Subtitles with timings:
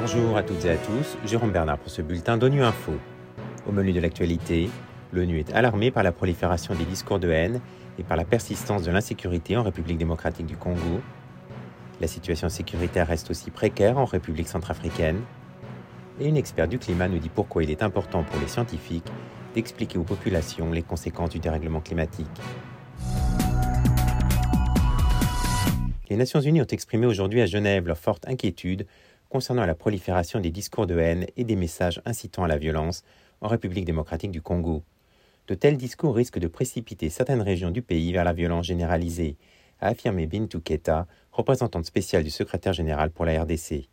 [0.00, 2.92] Bonjour à toutes et à tous, Jérôme Bernard pour ce bulletin d'ONU Info.
[3.66, 4.68] Au menu de l'actualité,
[5.12, 7.60] l'ONU est alarmée par la prolifération des discours de haine
[7.98, 11.00] et par la persistance de l'insécurité en République démocratique du Congo.
[12.00, 15.20] La situation sécuritaire reste aussi précaire en République centrafricaine.
[16.20, 19.10] Et une experte du climat nous dit pourquoi il est important pour les scientifiques
[19.54, 22.40] d'expliquer aux populations les conséquences du dérèglement climatique.
[26.10, 28.86] Les Nations Unies ont exprimé aujourd'hui à Genève leur forte inquiétude
[29.30, 33.02] concernant la prolifération des discours de haine et des messages incitant à la violence
[33.40, 34.82] en République démocratique du Congo.
[35.48, 39.36] De tels discours risquent de précipiter certaines régions du pays vers la violence généralisée,
[39.80, 43.88] a affirmé Bintou Keta, représentante spéciale du secrétaire général pour la RDC.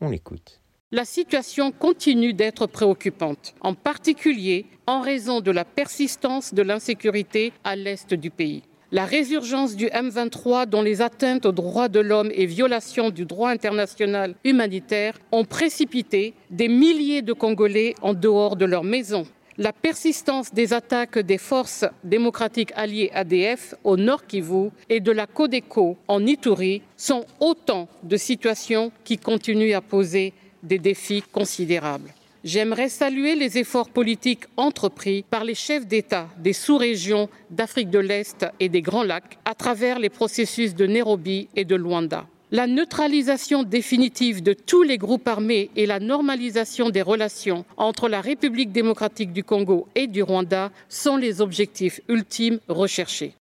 [0.00, 0.60] On l'écoute.
[0.92, 7.74] La situation continue d'être préoccupante, en particulier en raison de la persistance de l'insécurité à
[7.74, 8.62] l'est du pays.
[8.92, 13.50] La résurgence du M23, dont les atteintes aux droits de l'homme et violations du droit
[13.50, 19.26] international humanitaire ont précipité des milliers de Congolais en dehors de leur maison.
[19.58, 25.26] La persistance des attaques des forces démocratiques alliées ADF au Nord Kivu et de la
[25.26, 32.12] Codeco en Ituri sont autant de situations qui continuent à poser des défis considérables.
[32.46, 38.46] J'aimerais saluer les efforts politiques entrepris par les chefs d'État des sous-régions d'Afrique de l'Est
[38.60, 42.28] et des Grands Lacs à travers les processus de Nairobi et de Luanda.
[42.52, 48.20] La neutralisation définitive de tous les groupes armés et la normalisation des relations entre la
[48.20, 53.34] République démocratique du Congo et du Rwanda sont les objectifs ultimes recherchés.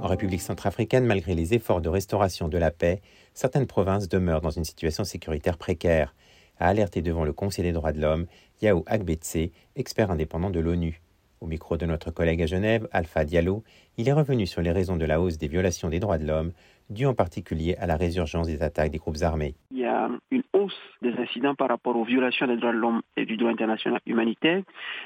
[0.00, 3.00] En République centrafricaine, malgré les efforts de restauration de la paix,
[3.34, 6.14] certaines provinces demeurent dans une situation sécuritaire précaire,
[6.60, 8.26] a alerté devant le Conseil des droits de l'homme
[8.62, 11.00] Yao Agbetse, expert indépendant de l'ONU.
[11.40, 13.64] Au micro de notre collègue à Genève, Alpha Diallo,
[13.96, 16.52] il est revenu sur les raisons de la hausse des violations des droits de l'homme,
[16.90, 19.54] dues en particulier à la résurgence des attaques des groupes armés.
[19.72, 23.02] Il y a une hausse des incidents par rapport aux violations des droits de l'homme
[23.16, 24.62] et du droit international humanitaire.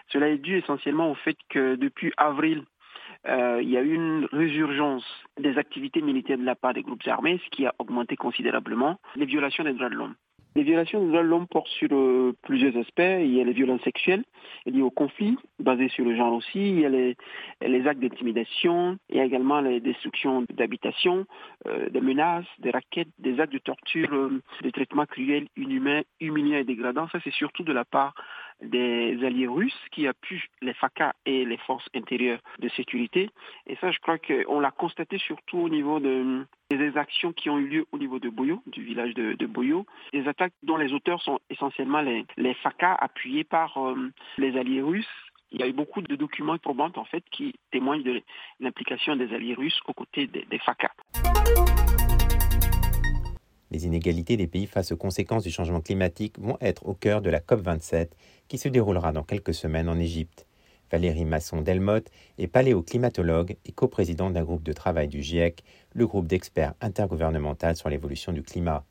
[0.09, 2.64] Cela est dû essentiellement au fait que depuis avril
[3.27, 5.05] il y a eu une résurgence
[5.38, 9.27] des activités militaires de la part des groupes armés, ce qui a augmenté considérablement les
[9.27, 10.15] violations des droits de l'homme.
[10.55, 13.00] Les violations des droits de l'homme portent sur euh, plusieurs aspects.
[13.00, 14.22] Il y a les violences sexuelles
[14.66, 16.59] liées au conflit, basées sur le genre aussi.
[16.59, 18.99] Il y a les, actes d'intimidation.
[19.09, 21.25] Il y a également les destructions d'habitations,
[21.66, 26.59] euh, des menaces, des raquettes, des actes de torture, euh, des traitements cruels, inhumains, humiliants
[26.59, 27.09] et dégradants.
[27.09, 28.15] Ça, c'est surtout de la part
[28.62, 33.30] des alliés russes qui appuient les FACA et les forces intérieures de sécurité.
[33.66, 37.58] Et ça, je crois qu'on l'a constaté surtout au niveau de, des actions qui ont
[37.58, 41.22] eu lieu au niveau de Boyo, du village de, Boyo, des attaques dont les auteurs
[41.22, 45.06] sont essentiellement les, les FACA appuyés par euh, les alliés russes
[45.54, 48.22] il y a eu beaucoup de documents probants en fait qui témoignent de
[48.58, 50.90] l'implication des alliés russes aux côtés des, des FACA.
[53.72, 57.31] Les inégalités des pays face aux conséquences du changement climatique vont être au cœur de
[57.31, 58.09] la COP27
[58.47, 60.47] qui se déroulera dans quelques semaines en Égypte.
[60.91, 66.75] Valérie Masson-Delmotte est paléoclimatologue et coprésidente d'un groupe de travail du GIEC, le groupe d'experts
[66.83, 68.84] intergouvernemental sur l'évolution du climat.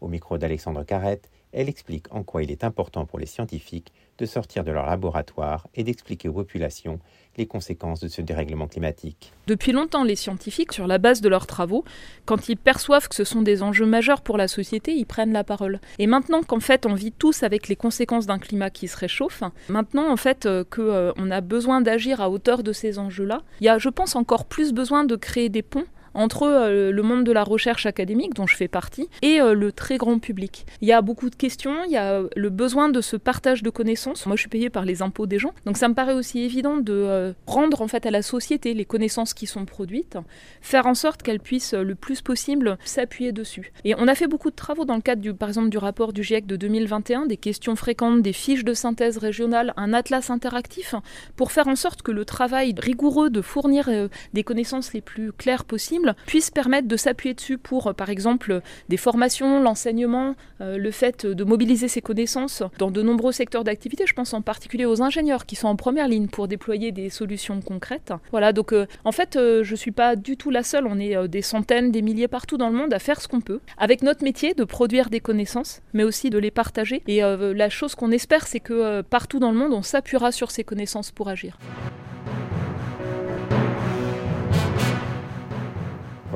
[0.00, 4.26] Au micro d'Alexandre Carrette, elle explique en quoi il est important pour les scientifiques de
[4.26, 7.00] sortir de leur laboratoire et d'expliquer aux populations
[7.36, 9.32] les conséquences de ce dérèglement climatique.
[9.46, 11.84] Depuis longtemps, les scientifiques, sur la base de leurs travaux,
[12.24, 15.44] quand ils perçoivent que ce sont des enjeux majeurs pour la société, ils prennent la
[15.44, 15.80] parole.
[15.98, 19.42] Et maintenant qu'en fait on vit tous avec les conséquences d'un climat qui se réchauffe,
[19.68, 23.64] maintenant en fait euh, qu'on euh, a besoin d'agir à hauteur de ces enjeux-là, il
[23.64, 25.84] y a, je pense, encore plus besoin de créer des ponts
[26.16, 29.70] entre euh, le monde de la recherche académique, dont je fais partie, et euh, le
[29.70, 30.66] très grand public.
[30.80, 33.62] Il y a beaucoup de questions, il y a euh, le besoin de ce partage
[33.62, 34.26] de connaissances.
[34.26, 36.78] Moi, je suis payée par les impôts des gens, donc ça me paraît aussi évident
[36.78, 40.18] de rendre en fait à la société les connaissances qui sont produites,
[40.60, 43.72] faire en sorte qu'elles puissent le plus possible s'appuyer dessus.
[43.84, 46.12] Et on a fait beaucoup de travaux dans le cadre, du, par exemple, du rapport
[46.12, 50.94] du GIEC de 2021, des questions fréquentes, des fiches de synthèse régionale, un atlas interactif,
[51.36, 53.90] pour faire en sorte que le travail rigoureux de fournir
[54.32, 58.60] des connaissances les plus claires possibles puisse permettre de s'appuyer dessus pour, euh, par exemple,
[58.88, 64.04] des formations, l'enseignement, euh, le fait de mobiliser ses connaissances dans de nombreux secteurs d'activité.
[64.06, 67.60] Je pense en particulier aux ingénieurs qui sont en première ligne pour déployer des solutions
[67.60, 68.12] concrètes.
[68.30, 70.86] Voilà, donc euh, en fait, je ne suis pas du tout la seule.
[70.86, 73.60] On est des centaines, des milliers partout dans le monde à faire ce qu'on peut,
[73.78, 77.02] avec notre métier de produire des connaissances, mais aussi de les partager.
[77.06, 80.64] Et la chose qu'on espère, c'est que partout dans le monde, on s'appuiera sur ces
[80.64, 81.58] connaissances pour agir.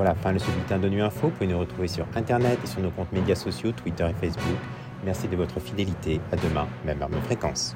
[0.01, 1.27] Voilà, fin de ce bulletin de Nuit Info.
[1.27, 4.57] Vous pouvez nous retrouver sur Internet et sur nos comptes médias sociaux, Twitter et Facebook.
[5.05, 6.19] Merci de votre fidélité.
[6.31, 7.75] À demain, même heure, même fréquence.